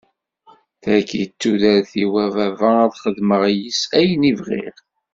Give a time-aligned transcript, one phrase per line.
[0.83, 4.75] Taki d tudert-iw a baba ad xedmeɣ yis-s ayen i bɣiɣ.